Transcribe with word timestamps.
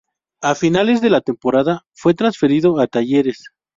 A 0.41 0.55
finales 0.55 0.99
de 1.01 1.11
la 1.11 1.21
temporada 1.21 1.85
fue 1.93 2.15
transferido 2.15 2.79
a 2.79 2.87
Talleres. 2.87 3.51